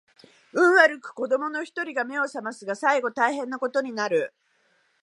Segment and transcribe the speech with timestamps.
[0.53, 4.33] 運悪く子供の一人が眼を醒ますが最後大変な事になる